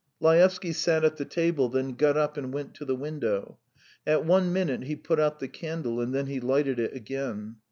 Laevsky 0.19 0.73
sat 0.73 1.05
at 1.05 1.17
the 1.17 1.25
table, 1.25 1.69
then 1.69 1.91
got 1.93 2.17
up 2.17 2.35
and 2.35 2.51
went 2.51 2.73
to 2.73 2.83
the 2.85 2.95
window; 2.95 3.59
at 4.07 4.25
one 4.25 4.51
minute 4.51 4.85
he 4.85 4.95
put 4.95 5.19
out 5.19 5.37
the 5.37 5.47
candle 5.47 6.01
and 6.01 6.11
then 6.11 6.25
he 6.25 6.39
lighted 6.39 6.79
it 6.79 6.95
again. 6.95 7.57